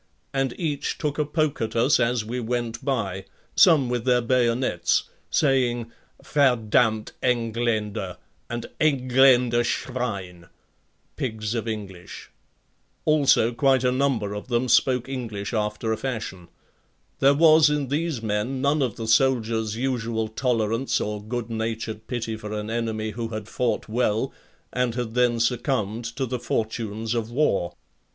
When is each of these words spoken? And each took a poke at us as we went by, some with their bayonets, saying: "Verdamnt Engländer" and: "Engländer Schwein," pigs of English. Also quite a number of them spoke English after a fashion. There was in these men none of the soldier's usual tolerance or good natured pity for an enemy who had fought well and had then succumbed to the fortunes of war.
And 0.33 0.59
each 0.59 0.97
took 0.97 1.19
a 1.19 1.25
poke 1.25 1.61
at 1.61 1.75
us 1.75 1.99
as 1.99 2.25
we 2.25 2.39
went 2.39 2.83
by, 2.83 3.25
some 3.55 3.87
with 3.87 4.03
their 4.03 4.19
bayonets, 4.21 5.03
saying: 5.29 5.91
"Verdamnt 6.23 7.11
Engländer" 7.21 8.17
and: 8.49 8.65
"Engländer 8.79 9.63
Schwein," 9.63 10.47
pigs 11.17 11.53
of 11.53 11.67
English. 11.67 12.31
Also 13.05 13.51
quite 13.53 13.83
a 13.83 13.91
number 13.91 14.33
of 14.33 14.47
them 14.47 14.67
spoke 14.67 15.07
English 15.07 15.53
after 15.53 15.91
a 15.93 15.97
fashion. 15.97 16.47
There 17.19 17.35
was 17.35 17.69
in 17.69 17.89
these 17.89 18.23
men 18.23 18.59
none 18.59 18.81
of 18.81 18.95
the 18.95 19.07
soldier's 19.07 19.75
usual 19.75 20.29
tolerance 20.29 20.99
or 20.99 21.23
good 21.23 21.51
natured 21.51 22.07
pity 22.07 22.35
for 22.35 22.51
an 22.53 22.71
enemy 22.71 23.11
who 23.11 23.27
had 23.27 23.47
fought 23.47 23.87
well 23.87 24.33
and 24.73 24.95
had 24.95 25.13
then 25.13 25.39
succumbed 25.39 26.05
to 26.15 26.25
the 26.25 26.39
fortunes 26.39 27.13
of 27.13 27.29
war. 27.29 27.73